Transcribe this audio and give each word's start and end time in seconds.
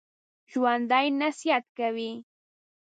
ژوندي 0.51 1.05
نصیحت 1.19 1.65
کوي 1.77 2.11